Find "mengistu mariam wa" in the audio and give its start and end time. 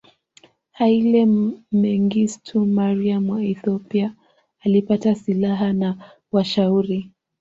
1.71-3.43